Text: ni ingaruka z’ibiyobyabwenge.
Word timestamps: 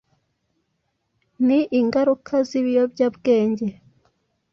ni 1.45 1.59
ingaruka 1.79 2.33
z’ibiyobyabwenge. 2.47 3.67